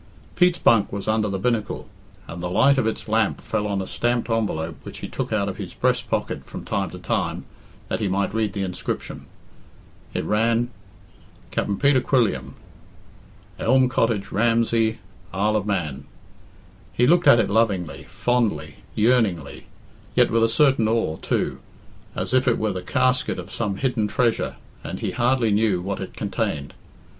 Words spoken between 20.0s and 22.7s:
yet with a certain awe, too, as if it